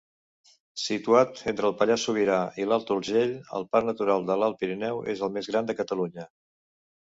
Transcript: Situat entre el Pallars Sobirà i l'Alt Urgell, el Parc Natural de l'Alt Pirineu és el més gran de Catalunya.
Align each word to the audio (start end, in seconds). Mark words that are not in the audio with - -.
Situat 0.83 1.41
entre 1.51 1.67
el 1.69 1.75
Pallars 1.81 2.05
Sobirà 2.07 2.37
i 2.63 2.65
l'Alt 2.69 2.89
Urgell, 2.95 3.35
el 3.59 3.67
Parc 3.77 3.87
Natural 3.91 4.27
de 4.31 4.39
l'Alt 4.41 4.59
Pirineu 4.65 5.05
és 5.15 5.23
el 5.29 5.33
més 5.37 5.51
gran 5.53 5.69
de 5.71 5.77
Catalunya. 5.83 6.27